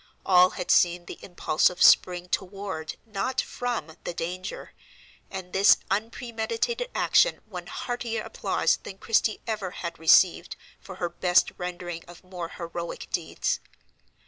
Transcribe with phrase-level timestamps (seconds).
[0.25, 4.73] All had seen the impulsive spring toward, not from, the danger,
[5.29, 11.51] and this unpremeditated action won heartier applause than Christie ever had received for her best
[11.55, 13.59] rendering of more heroic deeds.